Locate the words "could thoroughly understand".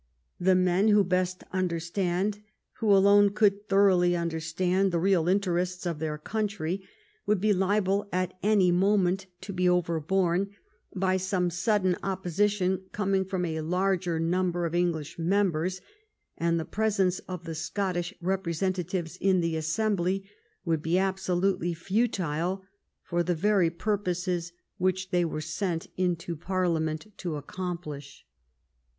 3.35-4.91